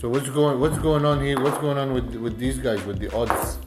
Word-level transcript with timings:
So 0.00 0.08
what's 0.08 0.30
going 0.30 0.58
what's 0.58 0.78
going 0.78 1.04
on 1.04 1.22
here? 1.22 1.38
What's 1.38 1.58
going 1.58 1.76
on 1.76 1.92
with 1.92 2.14
with 2.16 2.38
these 2.38 2.58
guys 2.58 2.82
with 2.86 2.98
the 2.98 3.14
odds? 3.14 3.58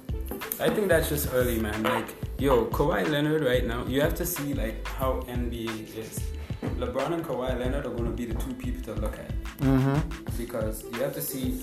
I 0.59 0.67
think 0.67 0.87
that's 0.87 1.07
just 1.09 1.29
early, 1.31 1.59
man. 1.59 1.83
Like, 1.83 2.07
yo, 2.39 2.65
Kawhi 2.65 3.07
Leonard 3.07 3.43
right 3.43 3.63
now, 3.63 3.85
you 3.85 4.01
have 4.01 4.15
to 4.15 4.25
see 4.25 4.55
like 4.55 4.87
how 4.87 5.21
NBA 5.27 5.95
is. 5.95 6.19
LeBron 6.79 7.13
and 7.13 7.23
Kawhi 7.23 7.59
Leonard 7.59 7.85
are 7.85 7.91
going 7.91 8.05
to 8.05 8.11
be 8.11 8.25
the 8.25 8.33
two 8.35 8.53
people 8.55 8.81
to 8.95 8.99
look 8.99 9.13
at 9.19 9.31
Mm-hmm. 9.59 10.37
because 10.37 10.83
you 10.91 10.99
have 11.01 11.13
to 11.13 11.21
see 11.21 11.61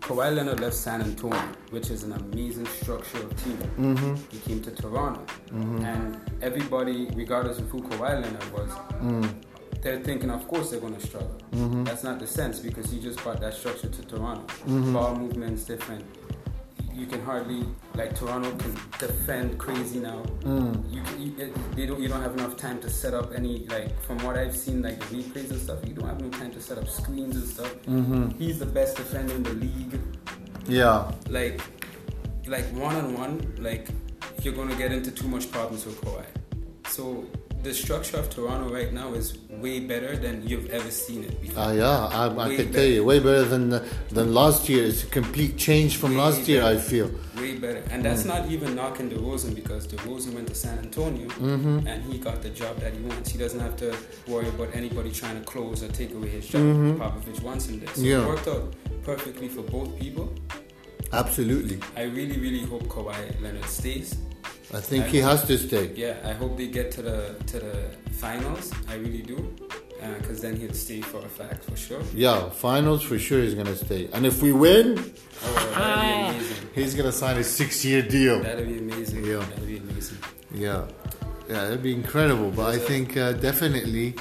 Kawhi 0.00 0.34
Leonard 0.34 0.58
left 0.58 0.74
San 0.74 1.00
Antonio, 1.02 1.40
which 1.70 1.90
is 1.90 2.02
an 2.02 2.12
amazing 2.14 2.66
structural 2.66 3.28
team. 3.42 3.58
Mm-hmm. 3.78 4.14
He 4.32 4.38
came 4.40 4.60
to 4.62 4.72
Toronto, 4.72 5.24
and 5.52 6.18
everybody, 6.42 7.08
regardless 7.14 7.58
of 7.60 7.68
who 7.68 7.80
Kawhi 7.82 8.22
Leonard 8.22 8.52
was, 8.52 8.70
Mm. 9.00 9.34
They're 9.82 10.00
thinking, 10.00 10.30
of 10.30 10.46
course, 10.46 10.70
they're 10.70 10.80
going 10.80 10.94
to 10.96 11.06
struggle. 11.06 11.36
Mm-hmm. 11.52 11.84
That's 11.84 12.04
not 12.04 12.18
the 12.18 12.26
sense 12.26 12.58
because 12.58 12.90
he 12.90 13.00
just 13.00 13.22
brought 13.22 13.40
that 13.40 13.54
structure 13.54 13.88
to 13.88 14.02
Toronto. 14.02 14.44
Ball 14.92 15.16
movement's 15.16 15.64
different. 15.64 16.04
You 16.92 17.06
can 17.06 17.22
hardly 17.22 17.64
like 17.94 18.14
Toronto 18.14 18.50
can 18.56 18.74
defend 18.98 19.58
crazy 19.58 20.00
now. 20.00 20.22
Mm. 20.40 20.92
You, 20.92 21.02
can, 21.02 21.22
you 21.22 21.34
it- 21.38 21.76
they 21.76 21.86
don't 21.86 22.00
you 22.00 22.08
don't 22.08 22.20
have 22.20 22.34
enough 22.34 22.56
time 22.58 22.78
to 22.80 22.90
set 22.90 23.14
up 23.14 23.32
any 23.34 23.60
like 23.68 23.98
from 24.02 24.18
what 24.18 24.36
I've 24.36 24.54
seen 24.54 24.82
like 24.82 24.98
the 24.98 25.16
replays 25.16 25.50
and 25.50 25.58
stuff. 25.60 25.78
You 25.86 25.94
don't 25.94 26.06
have 26.08 26.20
no 26.20 26.28
time 26.28 26.50
to 26.52 26.60
set 26.60 26.76
up 26.76 26.88
screens 26.88 27.36
and 27.36 27.46
stuff. 27.48 27.72
Mm-hmm. 27.86 28.30
He's 28.38 28.58
the 28.58 28.66
best 28.66 28.96
defender 28.98 29.34
in 29.34 29.42
the 29.44 29.54
league. 29.54 29.98
Yeah. 30.66 31.10
Like 31.30 31.60
like 32.46 32.66
one 32.74 32.96
on 32.96 33.14
one, 33.14 33.54
like 33.58 33.88
you're 34.42 34.54
gonna 34.54 34.74
get 34.76 34.92
into 34.92 35.10
too 35.10 35.28
much 35.28 35.50
problems 35.50 35.86
with 35.86 35.98
Kawhi. 36.02 36.24
So 36.88 37.24
the 37.62 37.74
structure 37.74 38.16
of 38.16 38.30
Toronto 38.30 38.72
right 38.72 38.92
now 38.92 39.12
is 39.12 39.36
way 39.48 39.80
better 39.80 40.16
than 40.16 40.46
you've 40.48 40.70
ever 40.70 40.90
seen 40.90 41.24
it 41.24 41.40
before. 41.42 41.62
Uh, 41.64 41.72
yeah, 41.72 42.06
I, 42.06 42.24
I 42.46 42.56
can 42.56 42.72
tell 42.72 42.84
you, 42.84 43.04
way 43.04 43.18
better 43.18 43.44
than 43.44 43.68
than 44.10 44.34
last 44.34 44.68
year. 44.68 44.84
It's 44.86 45.02
a 45.04 45.06
complete 45.06 45.56
change 45.56 45.96
from 45.96 46.12
Way 46.12 46.16
last 46.24 46.48
year. 46.48 46.62
I 46.64 46.76
feel. 46.78 47.10
Way 47.36 47.56
better. 47.58 47.82
And 47.90 48.04
that's 48.04 48.24
not 48.24 48.48
even 48.50 48.74
knocking 48.74 49.10
DeRozan 49.10 49.54
because 49.54 49.86
DeRozan 49.86 50.34
went 50.34 50.48
to 50.48 50.54
San 50.54 50.78
Antonio 50.78 51.28
Mm-hmm. 51.28 51.86
and 51.86 52.02
he 52.10 52.18
got 52.18 52.42
the 52.42 52.50
job 52.50 52.76
that 52.80 52.92
he 52.94 53.00
wants. 53.00 53.30
He 53.30 53.38
doesn't 53.38 53.60
have 53.60 53.76
to 53.76 53.96
worry 54.26 54.48
about 54.48 54.74
anybody 54.74 55.10
trying 55.10 55.38
to 55.38 55.44
close 55.44 55.82
or 55.82 55.88
take 55.88 56.12
away 56.14 56.28
his 56.28 56.46
job. 56.48 56.62
Popovich 57.00 57.42
wants 57.42 57.66
him 57.68 57.80
there. 57.80 57.88
So 57.94 58.00
Mm-hmm. 58.00 58.10
Yeah. 58.10 58.22
it 58.24 58.28
worked 58.28 58.48
out 58.48 58.74
perfectly 59.04 59.48
for 59.48 59.62
both 59.62 59.98
people. 59.98 60.32
Absolutely, 61.12 61.78
I 61.96 62.02
really, 62.04 62.38
really 62.38 62.62
hope 62.62 62.84
Kawhi 62.84 63.18
Leonard 63.42 63.64
stays. 63.64 64.16
I 64.72 64.80
think 64.80 65.06
he 65.06 65.18
has 65.18 65.44
to 65.46 65.58
stay. 65.58 65.90
Yeah, 65.96 66.16
I 66.24 66.32
hope 66.32 66.56
they 66.56 66.68
get 66.68 66.90
to 66.92 67.02
the 67.02 67.34
to 67.46 67.58
the 67.58 67.76
finals. 68.12 68.72
I 68.88 68.94
really 68.94 69.22
do. 69.22 69.54
Because 70.18 70.40
then 70.40 70.56
he'll 70.56 70.72
stay 70.72 71.02
for 71.02 71.18
a 71.18 71.28
fact, 71.28 71.64
for 71.64 71.76
sure. 71.76 72.00
Yeah, 72.14 72.48
finals 72.48 73.02
for 73.02 73.18
sure. 73.18 73.42
He's 73.42 73.54
gonna 73.54 73.76
stay, 73.76 74.08
and 74.14 74.24
if 74.24 74.40
we 74.42 74.50
win, 74.52 74.86
Oh, 75.44 75.54
that'd 75.74 76.32
be 76.32 76.38
amazing. 76.38 76.68
he's 76.74 76.94
gonna 76.94 77.12
sign 77.12 77.36
a 77.36 77.44
six-year 77.44 78.02
deal. 78.02 78.40
That'd 78.42 78.66
be 78.66 78.78
amazing. 78.78 79.24
Yeah. 79.26 79.38
That'd 79.50 79.66
be 79.66 79.76
amazing. 79.76 80.16
Yeah, 80.54 80.86
yeah, 81.48 81.64
that'd 81.64 81.82
be 81.82 81.92
incredible. 81.92 82.50
But 82.50 82.74
I 82.74 82.78
think 82.78 83.16
uh, 83.18 83.32
definitely 83.34 84.14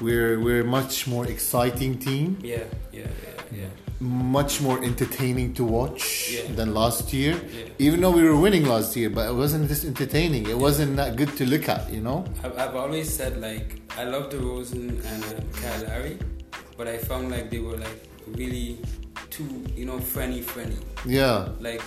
we're 0.00 0.38
we're 0.38 0.60
a 0.60 0.64
much 0.64 1.08
more 1.08 1.26
exciting 1.26 1.98
team, 1.98 2.38
Yeah, 2.40 2.62
yeah, 2.92 3.08
yeah, 3.52 3.60
yeah. 3.62 3.70
Much 3.98 4.60
more 4.60 4.82
entertaining 4.84 5.54
to 5.54 5.64
watch 5.64 6.30
Yeah. 6.30 6.52
than 6.54 6.74
last 6.74 7.12
year. 7.14 7.32
Yeah. 7.34 7.64
Even 7.78 8.00
though 8.02 8.10
we 8.10 8.22
were 8.22 8.36
winning 8.36 8.66
last 8.66 8.94
year, 8.94 9.08
but 9.08 9.28
it 9.30 9.34
wasn't 9.34 9.68
just 9.68 9.84
entertaining. 9.86 10.46
It 10.48 10.58
wasn't 10.58 10.96
that 10.96 11.16
good 11.16 11.34
to 11.38 11.46
look 11.46 11.66
at, 11.68 11.90
you 11.90 12.02
know. 12.02 12.24
I've, 12.44 12.58
I've 12.58 12.76
always 12.76 13.08
said 13.12 13.40
like 13.40 13.80
I 13.96 14.04
love 14.04 14.28
DeRozan 14.30 15.02
and 15.02 15.24
uh, 15.24 15.40
Kyle 15.60 15.82
Lowry, 15.88 16.18
but 16.76 16.86
I 16.88 16.98
found 16.98 17.30
like 17.30 17.48
they 17.50 17.58
were 17.60 17.78
like 17.78 17.98
really 18.36 18.78
too 19.30 19.64
you 19.74 19.86
know 19.86 19.98
friendly 19.98 20.42
friendly. 20.42 20.76
Yeah, 21.06 21.48
Like 21.60 21.82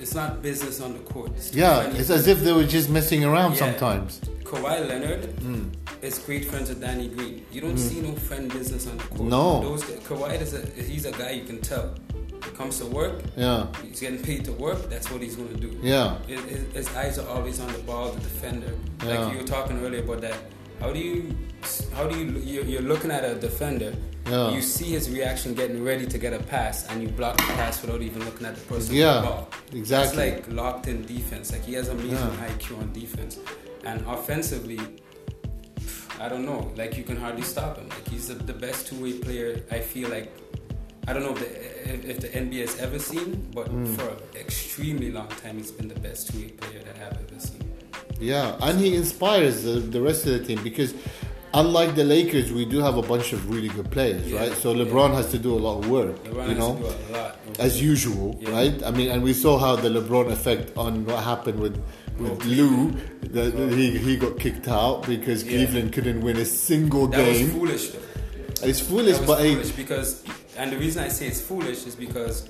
it's 0.00 0.14
not 0.16 0.42
business 0.42 0.80
on 0.80 0.94
the 0.94 1.00
court. 1.00 1.30
It's 1.36 1.54
yeah. 1.54 1.80
friendly. 1.82 2.00
It's 2.00 2.10
as 2.10 2.26
if 2.26 2.40
they 2.40 2.52
were 2.52 2.64
just 2.66 2.90
messing 2.90 3.24
around 3.24 3.52
Yeah. 3.52 3.58
sometimes. 3.70 4.20
Kawhi 4.42 4.88
Leonard 4.88 5.22
Mm. 5.46 5.70
Is 6.06 6.18
great 6.20 6.44
friends 6.44 6.68
with 6.68 6.80
Danny 6.80 7.08
Green. 7.08 7.44
You 7.52 7.60
don't 7.60 7.74
mm-hmm. 7.74 7.88
see 7.88 8.00
no 8.00 8.14
friend 8.14 8.52
business 8.52 8.86
on 8.86 8.96
the 8.96 9.04
court. 9.04 9.28
No. 9.28 9.60
Those 9.60 9.84
Kawhi 9.84 10.40
is 10.40 10.54
a 10.54 10.64
he's 10.82 11.04
a 11.04 11.12
guy 11.12 11.30
you 11.30 11.44
can 11.44 11.60
tell. 11.60 11.94
He 12.44 12.50
comes 12.52 12.78
to 12.78 12.86
work. 12.86 13.22
Yeah, 13.36 13.66
He's 13.82 14.00
getting 14.00 14.22
paid 14.22 14.44
to 14.44 14.52
work. 14.52 14.88
That's 14.88 15.10
what 15.10 15.20
he's 15.20 15.36
gonna 15.36 15.54
do. 15.54 15.78
yeah, 15.82 16.18
His, 16.26 16.40
his- 16.72 16.96
eyes 16.96 17.18
are 17.18 17.28
always 17.28 17.58
on 17.60 17.72
the 17.72 17.78
ball, 17.80 18.12
the 18.12 18.20
defender. 18.20 18.72
Yeah. 19.02 19.18
Like 19.18 19.32
you 19.32 19.38
were 19.40 19.46
talking 19.46 19.84
earlier 19.84 20.02
about 20.02 20.20
that. 20.20 20.38
How 20.80 20.92
do 20.92 20.98
you, 20.98 21.34
how 21.94 22.06
do 22.06 22.16
you, 22.18 22.62
you're, 22.62 22.82
looking 22.82 23.10
at 23.10 23.24
a 23.24 23.34
defender, 23.34 23.94
Yeah. 24.28 24.50
you 24.50 24.60
see 24.60 24.90
his 24.90 25.10
reaction 25.10 25.54
getting 25.54 25.82
ready 25.82 26.06
to 26.06 26.18
get 26.18 26.34
a 26.34 26.38
pass, 26.38 26.86
and 26.88 27.02
you 27.02 27.08
block 27.08 27.36
the 27.38 27.44
pass 27.54 27.80
without 27.80 28.02
even 28.02 28.24
looking 28.24 28.46
at 28.46 28.54
the 28.54 28.60
person 28.62 28.94
Yeah, 28.94 29.14
the 29.14 29.26
ball. 29.26 29.48
exactly. 29.72 30.30
That's 30.30 30.46
like 30.48 30.54
locked 30.54 30.86
in 30.86 31.04
defense. 31.06 31.50
Like 31.52 31.64
he 31.64 31.72
has 31.74 31.88
amazing 31.88 32.12
Yeah. 32.12 32.48
IQ 32.48 32.78
on 32.78 32.92
defense, 32.92 33.38
and 33.84 34.04
offensively, 34.06 34.78
I 36.20 36.28
don't 36.28 36.44
know. 36.46 36.72
Like 36.76 36.96
you 36.96 37.04
can 37.04 37.16
hardly 37.16 37.42
stop 37.42 37.76
him. 37.78 37.88
Like 37.88 38.08
he's 38.08 38.28
the, 38.28 38.34
the 38.34 38.52
best 38.52 38.86
two 38.88 39.02
way 39.02 39.12
player. 39.18 39.62
I 39.70 39.80
feel 39.80 40.08
like. 40.08 40.32
I 41.08 41.12
don't 41.12 41.22
know 41.22 41.34
if 41.34 41.38
the, 41.38 41.94
if, 41.94 42.04
if 42.04 42.20
the 42.20 42.28
NBA 42.28 42.62
has 42.62 42.80
ever 42.80 42.98
seen, 42.98 43.46
but 43.54 43.68
Hmm. 43.68 43.84
for 43.94 44.08
an 44.08 44.16
extremely 44.34 45.12
long 45.12 45.28
time, 45.28 45.56
he's 45.58 45.70
been 45.70 45.86
the 45.88 46.00
best 46.00 46.32
two 46.32 46.38
way 46.40 46.48
player 46.48 46.80
that 46.82 46.96
I've 46.96 47.12
ever 47.30 47.40
seen. 47.40 47.62
Yeah, 48.18 48.56
and 48.60 48.80
he 48.80 48.96
inspires 48.96 49.62
the, 49.62 49.72
the 49.78 50.00
rest 50.00 50.26
of 50.26 50.32
the 50.32 50.44
team 50.44 50.60
because 50.64 50.94
unlike 51.60 51.94
the 51.94 52.04
Lakers, 52.04 52.52
we 52.52 52.64
do 52.64 52.78
have 52.78 52.96
a 52.96 53.02
bunch 53.02 53.32
of 53.32 53.40
really 53.52 53.68
good 53.68 53.90
players, 53.90 54.30
Yeah, 54.30 54.40
right? 54.40 54.52
So 54.62 54.74
LeBron 54.74 55.12
has 55.14 55.30
to 55.34 55.38
do 55.38 55.54
a 55.54 55.60
lot 55.66 55.78
of 55.80 55.90
work, 55.90 56.14
LeBron 56.24 56.34
you 56.34 56.40
has 56.54 56.58
know, 56.58 56.74
to 56.76 56.80
do 56.82 56.86
a 56.88 57.16
lot. 57.16 57.36
as 57.58 57.80
usual, 57.82 58.28
Yeah. 58.40 58.50
right? 58.58 58.76
I 58.84 58.90
mean, 58.90 59.08
and 59.10 59.22
we 59.22 59.32
saw 59.32 59.58
how 59.58 59.76
the 59.76 59.88
LeBron 59.88 60.30
effect 60.30 60.66
on 60.76 61.04
what 61.06 61.22
happened 61.22 61.58
with 61.60 61.76
with 62.18 62.32
Oh, 62.44 62.48
Lue, 62.48 62.92
that 63.36 63.52
he 63.78 63.86
he 64.06 64.16
got 64.16 64.38
kicked 64.44 64.68
out 64.68 65.06
because 65.06 65.42
Yeah. 65.44 65.50
Cleveland 65.52 65.92
couldn't 65.92 66.20
win 66.22 66.36
a 66.38 66.46
single 66.46 67.06
that 67.08 67.28
was 67.28 67.38
game. 67.38 67.50
foolish. 67.50 67.84
Though. 67.90 68.68
It's 68.68 68.80
foolish, 68.80 69.18
was 69.18 69.26
but 69.30 69.38
foolish 69.40 69.70
because, 69.82 70.22
and 70.56 70.72
the 70.72 70.78
reason 70.78 71.04
I 71.04 71.08
say 71.08 71.26
it's 71.26 71.42
foolish 71.42 71.86
is 71.86 71.94
because 71.94 72.48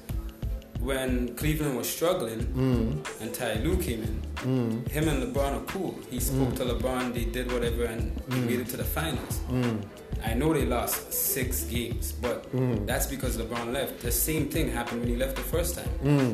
when 0.80 1.34
Cleveland 1.36 1.76
was 1.76 1.88
struggling 1.88 2.40
Mm. 2.54 3.06
and 3.20 3.32
Ty 3.34 3.54
Lue 3.64 3.76
came 3.76 4.02
in, 4.02 4.84
him 4.90 5.08
and 5.08 5.22
LeBron 5.22 5.52
are 5.56 5.64
cool. 5.66 5.94
He 6.10 6.20
spoke 6.20 6.50
Mm. 6.54 6.56
to 6.58 6.64
LeBron, 6.64 7.14
they 7.14 7.24
did 7.24 7.50
whatever, 7.52 7.84
and 7.84 8.12
they 8.28 8.38
made 8.40 8.60
it 8.60 8.68
to 8.68 8.76
the 8.76 8.84
finals. 8.84 9.40
Mm. 9.50 9.82
I 10.24 10.32
know 10.34 10.52
they 10.54 10.64
lost 10.64 11.12
six 11.12 11.64
games, 11.64 12.12
but 12.22 12.50
Mm. 12.54 12.86
that's 12.86 13.06
because 13.06 13.36
LeBron 13.36 13.72
left. 13.72 14.00
The 14.00 14.10
same 14.12 14.48
thing 14.48 14.70
happened 14.70 15.00
when 15.00 15.10
he 15.10 15.16
left 15.16 15.36
the 15.36 15.42
first 15.42 15.74
time. 15.76 15.88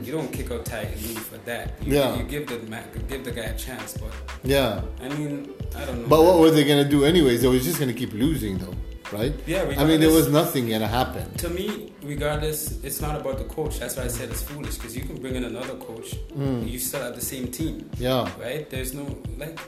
You 0.04 0.12
don't 0.12 0.32
kick 0.32 0.50
out 0.53 0.64
Ty 0.64 0.88
Lue 1.03 1.14
for 1.30 1.38
that. 1.47 1.74
You, 1.82 1.92
Mm. 1.92 1.94
Yeah. 1.97 2.16
you 2.16 2.24
give 2.24 2.47
the 2.47 2.59
give 3.09 3.24
the 3.24 3.32
guy 3.32 3.42
a 3.54 3.56
chance, 3.56 3.94
but 3.98 4.12
yeah. 4.44 4.80
I 5.03 5.09
mean, 5.16 5.48
I 5.76 5.84
don't 5.84 6.03
know. 6.03 6.09
But 6.09 6.22
what 6.24 6.38
were 6.38 6.50
they 6.50 6.64
gonna 6.64 6.88
do 6.88 7.04
anyways? 7.04 7.42
They 7.42 7.48
were 7.48 7.59
just 7.59 7.78
gonna 7.80 7.92
keep 7.94 8.12
losing, 8.12 8.59
though, 8.59 8.74
right? 9.12 9.34
Yeah, 9.46 9.62
I 9.78 9.84
mean, 9.84 10.00
there 10.00 10.10
was 10.10 10.28
nothing 10.28 10.68
gonna 10.68 10.86
happen. 10.88 11.32
to 11.34 11.48
me, 11.48 11.92
regardless, 12.02 12.82
it's 12.82 13.00
not 13.00 13.20
about 13.20 13.38
the 13.38 13.44
coach. 13.44 13.78
That's 13.80 13.96
why 13.96 14.04
I 14.04 14.08
said 14.08 14.30
it's 14.30 14.42
foolish 14.42 14.76
because 14.76 14.96
you 14.96 15.02
can 15.04 15.20
bring 15.20 15.34
in 15.36 15.44
another 15.44 15.74
coach, 15.74 16.14
you 16.36 16.78
still 16.78 17.02
have 17.02 17.14
the 17.14 17.20
same 17.20 17.48
team, 17.48 17.88
Yeah. 17.98 18.28
right? 18.40 18.68
There's 18.68 18.94
no 18.94 19.04
like 19.38 19.58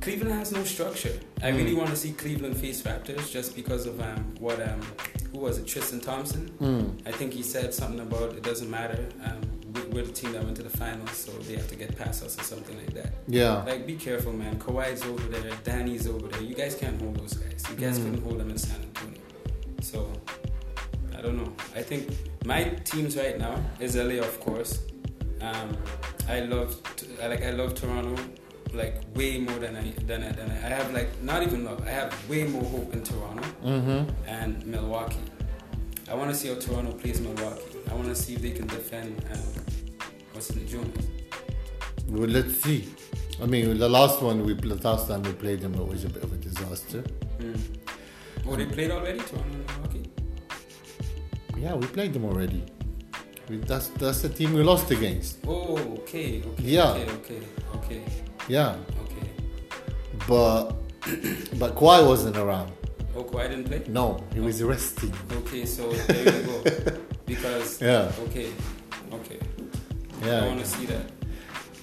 Cleveland 0.00 0.32
has 0.38 0.52
no 0.52 0.62
structure. 0.64 1.12
I 1.42 1.48
really 1.48 1.74
want 1.74 1.90
to 1.90 1.96
see 1.96 2.12
Cleveland 2.12 2.56
face 2.56 2.82
Raptors 2.82 3.30
just 3.30 3.56
because 3.56 3.84
of 3.86 4.00
um, 4.00 4.32
what 4.38 4.60
um, 4.62 4.80
who 5.32 5.38
was 5.40 5.58
it? 5.58 5.66
Tristan 5.66 6.00
Thompson. 6.00 6.48
Mm. 6.60 7.06
I 7.06 7.10
think 7.12 7.32
he 7.32 7.42
said 7.42 7.74
something 7.74 8.00
about 8.00 8.32
it 8.34 8.42
doesn't 8.42 8.70
matter. 8.70 9.08
Um, 9.24 9.40
we're 9.92 10.04
the 10.04 10.12
team 10.12 10.32
that 10.32 10.42
went 10.44 10.56
to 10.56 10.62
the 10.62 10.70
finals, 10.76 11.10
so 11.12 11.32
they 11.32 11.54
have 11.54 11.68
to 11.68 11.76
get 11.76 11.96
past 11.96 12.22
us 12.24 12.38
or 12.38 12.42
something 12.42 12.76
like 12.76 12.92
that. 12.94 13.12
Yeah. 13.26 13.62
Like, 13.64 13.86
be 13.86 13.94
careful, 13.96 14.32
man. 14.32 14.58
Kawhi's 14.58 15.02
over 15.04 15.22
there, 15.28 15.50
Danny's 15.64 16.06
over 16.06 16.26
there. 16.28 16.42
You 16.42 16.54
guys 16.54 16.74
can't 16.74 17.00
hold 17.00 17.16
those 17.16 17.34
guys. 17.34 17.64
You 17.70 17.76
guys 17.76 17.98
Mm. 17.98 18.04
couldn't 18.04 18.22
hold 18.22 18.40
them 18.40 18.50
in 18.50 18.58
San 18.58 18.80
Antonio. 18.82 19.20
So, 19.80 20.10
I 21.16 21.20
don't 21.20 21.36
know. 21.36 21.52
I 21.74 21.82
think 21.82 22.08
my 22.44 22.64
teams 22.84 23.16
right 23.16 23.38
now 23.38 23.62
is 23.80 23.96
LA, 23.96 24.18
of 24.20 24.38
course. 24.40 24.80
Um, 25.40 25.76
I 26.28 26.40
love, 26.40 26.76
I 27.22 27.26
like, 27.28 27.42
I 27.44 27.50
love 27.50 27.74
Toronto, 27.74 28.20
like 28.74 29.02
way 29.14 29.38
more 29.38 29.58
than 29.58 29.76
I 29.76 29.92
than 30.04 30.22
I, 30.22 30.30
than 30.32 30.50
I, 30.50 30.54
I 30.66 30.68
have 30.68 30.92
like 30.92 31.08
not 31.22 31.42
even 31.42 31.64
love. 31.64 31.82
I 31.86 31.90
have 31.90 32.12
way 32.28 32.44
more 32.44 32.62
hope 32.64 32.92
in 32.92 33.02
Toronto 33.02 33.42
Mm-hmm. 33.64 34.10
and 34.28 34.66
Milwaukee. 34.66 35.16
I 36.10 36.14
want 36.14 36.30
to 36.30 36.36
see 36.36 36.48
how 36.48 36.54
Toronto 36.56 36.92
plays 36.92 37.20
Milwaukee. 37.20 37.62
I 37.90 37.94
want 37.94 38.08
to 38.08 38.14
see 38.14 38.34
if 38.34 38.42
they 38.42 38.50
can 38.50 38.66
defend. 38.66 39.24
Um, 39.32 39.64
what's 40.38 40.50
in 40.50 40.68
Jonas? 40.68 41.06
Well, 42.08 42.28
let's 42.28 42.62
see. 42.62 42.88
I 43.42 43.46
mean, 43.46 43.76
the 43.76 43.88
last 43.88 44.22
one 44.22 44.44
we 44.46 44.54
the 44.54 44.76
last 44.88 45.08
time 45.08 45.22
we 45.24 45.32
played 45.32 45.60
them, 45.60 45.74
it 45.74 45.84
was 45.84 46.04
a 46.04 46.08
bit 46.08 46.22
of 46.22 46.32
a 46.32 46.36
disaster. 46.36 47.02
Mm. 47.40 47.58
Oh, 48.46 48.54
they 48.54 48.66
played 48.66 48.92
already, 48.92 49.18
Toronto 49.18 50.00
Yeah, 51.56 51.74
we 51.74 51.86
played 51.88 52.12
them 52.12 52.24
already. 52.24 52.62
We, 53.48 53.56
that's 53.56 53.88
that's 54.02 54.22
the 54.22 54.28
team 54.28 54.54
we 54.54 54.62
lost 54.62 54.92
against. 54.92 55.38
Oh, 55.44 55.76
okay, 56.02 56.40
okay, 56.50 56.62
Yeah. 56.62 56.90
okay, 56.92 57.10
okay, 57.18 57.42
okay, 57.74 58.02
Yeah, 58.48 58.76
okay. 59.04 59.26
but 60.28 60.70
but 61.58 61.74
Kawhi 61.74 62.06
wasn't 62.06 62.36
around. 62.36 62.70
Oh, 63.16 63.24
Kawhi 63.24 63.48
didn't 63.50 63.64
play. 63.64 63.82
No, 63.88 64.22
he 64.34 64.40
was 64.40 64.62
resting. 64.62 65.12
Okay, 65.40 65.66
so 65.66 65.90
there 66.06 66.24
you 66.32 66.42
go. 66.46 66.58
because 67.26 67.82
Yeah. 67.82 68.12
okay, 68.26 68.50
okay, 69.12 69.38
I 70.22 70.26
Yeah, 70.26 70.46
want 70.46 70.60
to 70.60 70.66
see 70.66 70.86
that. 70.86 71.06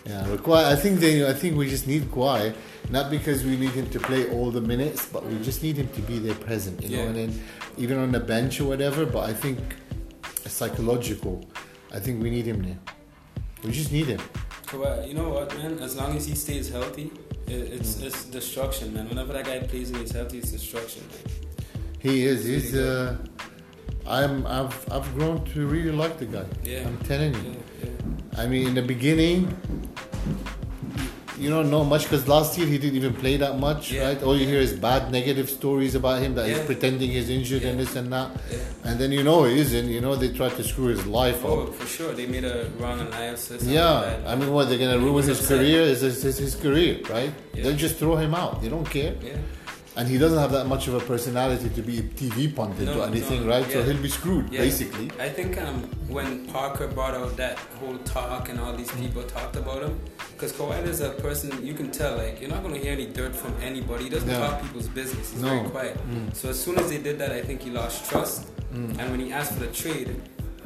yeah. 0.05 0.23
Kawhi, 0.37 0.63
I 0.65 0.75
think 0.75 0.99
they, 0.99 1.27
I 1.27 1.33
think 1.33 1.57
we 1.57 1.69
just 1.69 1.87
need 1.87 2.03
Kawhi, 2.11 2.53
not 2.89 3.09
because 3.09 3.43
we 3.43 3.55
need 3.57 3.71
him 3.71 3.89
to 3.89 3.99
play 3.99 4.29
all 4.31 4.51
the 4.51 4.61
minutes, 4.61 5.07
but 5.11 5.25
we 5.25 5.37
just 5.43 5.63
need 5.63 5.77
him 5.77 5.87
to 5.89 6.01
be 6.01 6.19
there 6.19 6.35
present, 6.35 6.81
you 6.83 6.89
know, 6.89 7.03
Yeah. 7.03 7.09
and 7.09 7.15
then 7.15 7.43
even 7.77 7.97
on 7.97 8.11
the 8.11 8.19
bench 8.19 8.59
or 8.61 8.65
whatever. 8.65 9.05
But 9.05 9.29
I 9.29 9.33
think 9.33 9.59
psychological. 10.45 11.43
I 11.93 11.99
think 11.99 12.21
we 12.21 12.29
need 12.29 12.45
him 12.45 12.61
there. 12.63 12.77
We 13.63 13.71
just 13.71 13.91
need 13.91 14.07
him. 14.07 14.21
Kawhi, 14.67 15.07
you 15.07 15.13
know 15.13 15.29
what, 15.29 15.55
man? 15.57 15.79
As 15.79 15.95
long 15.95 16.15
as 16.17 16.25
he 16.25 16.35
stays 16.35 16.69
healthy, 16.69 17.11
it's 17.47 17.95
Mm. 17.95 18.03
it's 18.07 18.25
destruction, 18.25 18.93
man. 18.93 19.07
Whenever 19.09 19.33
that 19.33 19.45
guy 19.45 19.59
plays 19.59 19.89
and 19.91 19.99
he's 19.99 20.11
healthy, 20.11 20.37
it's 20.39 20.51
destruction, 20.51 21.03
man. 21.11 21.23
He 21.99 22.25
is. 22.25 22.45
He's. 22.45 22.75
Uh, 22.75 23.15
I'm. 24.07 24.45
I've. 24.45 24.75
I've 24.91 25.09
grown 25.15 25.43
to 25.53 25.65
really 25.67 25.91
like 25.91 26.17
the 26.19 26.25
guy. 26.25 26.45
Yeah. 26.63 26.87
I'm 26.87 26.97
telling 27.11 27.33
you. 27.33 27.41
yeah. 27.51 27.64
I 28.37 28.47
mean, 28.47 28.67
in 28.67 28.73
the 28.75 28.81
beginning, 28.81 29.55
you 31.37 31.49
don't 31.49 31.69
know 31.69 31.83
much 31.83 32.03
because 32.03 32.27
last 32.29 32.57
year 32.57 32.65
he 32.65 32.77
didn't 32.77 32.95
even 32.95 33.13
play 33.13 33.35
that 33.37 33.59
much, 33.59 33.91
Yeah. 33.91 34.07
right? 34.07 34.23
All 34.23 34.37
you 34.37 34.47
hear 34.47 34.59
is 34.61 34.71
bad, 34.73 35.11
negative 35.11 35.49
stories 35.49 35.93
about 35.95 36.21
him 36.21 36.33
that 36.35 36.47
he's 36.47 36.59
pretending 36.59 37.11
he's 37.11 37.29
injured 37.29 37.63
and 37.63 37.77
this 37.79 37.95
and 37.97 38.11
that. 38.13 38.31
yeah. 38.51 38.57
And 38.85 38.99
then 38.99 39.11
you 39.11 39.21
know 39.23 39.43
he 39.43 39.59
isn't. 39.59 39.89
You 39.89 39.99
know 39.99 40.15
they 40.15 40.29
tried 40.29 40.55
to 40.55 40.63
screw 40.63 40.85
his 40.87 41.05
life 41.05 41.43
up. 41.43 41.51
Oh, 41.51 41.63
up. 41.63 41.75
for 41.75 41.85
sure. 41.87 42.13
They 42.13 42.25
made 42.25 42.45
a 42.45 42.69
wrong 42.79 42.99
analysis. 43.01 43.63
Yeah. 43.63 44.15
I 44.25 44.35
mean, 44.35 44.51
what 44.53 44.69
they're 44.69 44.77
gonna 44.79 44.99
ruin 44.99 45.25
his 45.27 45.39
upset. 45.39 45.59
career? 45.59 45.81
Is 45.81 46.01
his, 46.01 46.23
is 46.23 46.37
his 46.37 46.55
career, 46.55 46.99
right? 47.09 47.31
Yeah. 47.53 47.63
They'll 47.63 47.75
just 47.77 47.97
throw 47.97 48.15
him 48.15 48.33
out. 48.33 48.61
They 48.61 48.69
don't 48.69 48.89
care, 48.89 49.15
Yeah. 49.21 49.33
And 49.97 50.07
he 50.07 50.17
doesn't 50.17 50.37
have 50.39 50.51
that 50.51 50.67
much 50.67 50.87
of 50.87 50.93
a 50.95 50.99
personality 50.99 51.69
to 51.69 51.81
be 51.81 51.99
a 51.99 52.01
TV 52.03 52.53
pundit 52.53 52.85
No, 52.87 53.01
or 53.01 53.07
anything, 53.07 53.41
no, 53.43 53.49
right? 53.49 53.69
So 53.71 53.83
he'll 53.83 54.01
be 54.01 54.09
screwed, 54.09 54.51
Yeah. 54.51 54.59
basically. 54.61 55.09
I 55.19 55.29
think 55.29 55.59
um, 55.61 55.83
when 56.07 56.45
Parker 56.47 56.87
brought 56.87 57.13
out 57.15 57.35
that 57.37 57.57
whole 57.79 57.97
talk 57.99 58.49
and 58.49 58.59
all 58.59 58.73
these 58.73 58.91
people 58.91 59.23
talked 59.23 59.55
about 59.55 59.83
him, 59.83 59.99
because 60.33 60.51
Kawhi 60.53 60.85
is 60.85 60.99
a 61.01 61.11
person 61.11 61.65
you 61.65 61.73
can 61.73 61.91
tell 61.91 62.17
like 62.17 62.41
you're 62.41 62.49
not 62.49 62.61
going 62.61 62.73
to 62.75 62.79
hear 62.81 62.91
any 62.91 63.05
dirt 63.07 63.33
from 63.35 63.53
anybody. 63.61 64.05
He 64.05 64.09
doesn't 64.09 64.27
No. 64.29 64.39
talk 64.39 64.61
people's 64.61 64.87
business. 64.89 65.31
He's 65.31 65.41
No. 65.41 65.47
very 65.49 65.69
quiet. 65.69 65.97
Mm. 66.11 66.35
So 66.35 66.49
as 66.49 66.61
soon 66.61 66.77
as 66.77 66.89
they 66.89 66.97
did 66.97 67.17
that, 67.19 67.31
I 67.31 67.41
think 67.41 67.61
he 67.61 67.69
lost 67.69 68.09
trust. 68.09 68.47
Mm. 68.73 68.99
And 68.99 69.11
when 69.11 69.19
he 69.21 69.31
asked 69.31 69.53
for 69.53 69.61
the 69.61 69.67
trade, 69.71 70.09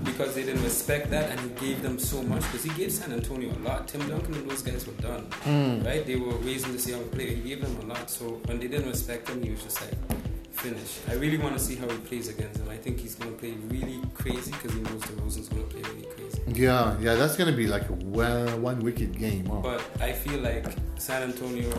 because 0.04 0.34
they 0.36 0.44
didn't 0.44 0.64
respect 0.64 1.10
that, 1.12 1.30
and 1.32 1.40
he 1.40 1.50
gave 1.68 1.82
them 1.82 1.98
so 2.00 2.22
much, 2.24 2.42
because 2.44 2.64
he 2.64 2.70
gave 2.72 2.92
San 2.92 3.12
Antonio 3.14 3.52
a 3.52 3.60
lot. 3.68 3.88
Tim 3.88 4.08
Duncan 4.08 4.34
and 4.36 4.50
those 4.50 4.62
guys 4.62 4.86
were 4.88 4.94
done, 5.02 5.26
Mm. 5.46 5.86
right? 5.86 6.06
They 6.06 6.16
were 6.16 6.36
raising 6.38 6.72
this 6.74 6.88
young 6.88 7.04
player. 7.10 7.30
He 7.36 7.42
gave 7.50 7.62
them 7.62 7.76
a 7.84 7.94
lot. 7.94 8.10
So 8.10 8.40
when 8.46 8.60
they 8.60 8.68
didn't 8.68 8.90
respect 8.90 9.30
him, 9.30 9.42
he 9.44 9.52
was 9.52 9.64
just 9.64 9.82
like, 9.82 9.94
finish. 10.52 11.00
I 11.08 11.14
really 11.14 11.38
want 11.38 11.58
to 11.58 11.64
see 11.64 11.76
how 11.76 11.88
he 11.90 11.98
plays 12.00 12.28
against 12.28 12.60
them. 12.60 12.70
I 12.70 12.76
think 12.78 13.00
he's 13.00 13.16
going 13.16 13.32
to 13.32 13.38
play 13.38 13.54
really 13.70 14.02
crazy 14.14 14.52
because 14.52 14.74
he 14.74 14.82
knows 14.82 15.02
DeRozan's 15.04 15.48
going 15.50 15.64
to 15.64 15.70
play 15.74 15.82
really 15.94 16.08
crazy. 16.16 16.42
Yeah, 16.62 16.98
yeah, 17.00 17.16
that's 17.16 17.38
gonna 17.38 17.56
be 17.56 17.68
like 17.68 17.88
a 17.90 17.94
well, 17.94 18.60
one 18.60 18.80
wicked 18.80 19.18
game. 19.18 19.46
Huh? 19.46 19.60
But 19.62 19.82
I 20.02 20.12
feel 20.12 20.40
like 20.40 20.66
San 20.98 21.22
Antonio, 21.24 21.70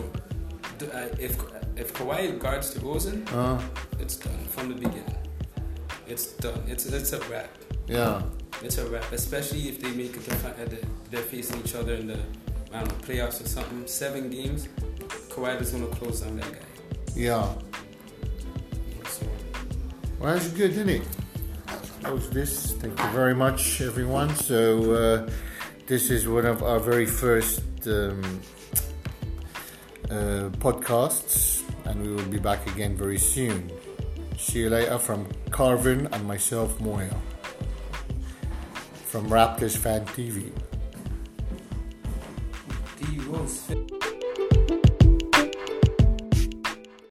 uh, 0.81 1.07
if 1.19 1.35
if 1.75 1.93
Kawhi 1.93 2.39
guards 2.39 2.73
DeRozan, 2.73 3.27
Uh, 3.33 3.59
it's 3.99 4.15
done 4.15 4.39
from 4.49 4.69
the 4.69 4.75
beginning. 4.75 5.17
It's 6.07 6.27
done. 6.43 6.63
It's 6.67 6.85
it's 6.85 7.11
a 7.13 7.19
wrap. 7.29 7.49
Yeah, 7.91 8.21
It's 8.63 8.77
a 8.77 8.85
wrap, 8.89 9.11
especially 9.11 9.67
if 9.69 9.81
they 9.81 9.91
make 9.91 10.15
it 10.15 10.23
to 10.25 10.31
fi- 10.35 10.65
the, 10.65 10.79
they're 11.09 11.21
facing 11.35 11.59
each 11.63 11.75
other 11.75 11.93
in 11.95 12.07
the 12.07 12.19
I 12.73 12.79
don't 12.79 12.87
know 12.89 12.99
playoffs 13.07 13.43
or 13.43 13.47
something. 13.47 13.85
Seven 13.85 14.29
games, 14.29 14.67
Kawhi 15.29 15.59
is 15.61 15.71
gonna 15.71 15.87
close 15.87 16.23
on 16.23 16.37
that 16.37 16.51
guy. 16.51 16.65
yeah. 17.15 17.47
So 19.15 19.25
Well, 20.19 20.33
that's 20.33 20.49
good, 20.49 20.71
didn't 20.73 21.01
it? 21.01 21.07
That 22.01 22.13
was 22.13 22.29
this. 22.29 22.71
Thank 22.81 22.97
you 22.99 23.09
very 23.09 23.35
much, 23.35 23.81
everyone. 23.81 24.29
So, 24.35 24.59
uh, 24.93 25.29
this 25.87 26.09
is 26.09 26.27
one 26.27 26.45
of 26.45 26.63
our 26.63 26.79
very 26.79 27.05
first 27.05 27.61
um, 27.87 28.21
uh, 30.09 30.49
podcasts, 30.65 31.63
and 31.85 32.01
we 32.01 32.09
will 32.15 32.31
be 32.37 32.39
back 32.39 32.65
again 32.73 32.95
very 32.95 33.17
soon. 33.19 33.69
See 34.37 34.59
you 34.61 34.69
later 34.69 34.97
from 34.97 35.27
Carvin 35.51 36.07
and 36.13 36.25
myself, 36.25 36.79
Moya, 36.79 37.15
from 39.11 39.27
Raptors 39.27 39.75
Fan 39.75 40.05
TV. 40.05 40.53